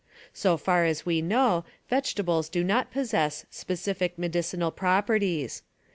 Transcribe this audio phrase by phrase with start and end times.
[0.33, 5.61] So far as we know, vegetables do not possess specific medicinal properties.